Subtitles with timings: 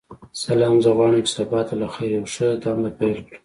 [0.45, 3.39] سلام ،زه غواړم چی سبا ته لخیر یوه ښه دنده پیل کړم.